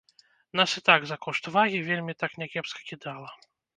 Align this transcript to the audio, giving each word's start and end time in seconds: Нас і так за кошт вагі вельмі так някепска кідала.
Нас 0.59 0.71
і 0.79 0.81
так 0.87 1.01
за 1.11 1.17
кошт 1.25 1.49
вагі 1.55 1.81
вельмі 1.91 2.17
так 2.23 2.31
някепска 2.45 2.81
кідала. 2.89 3.31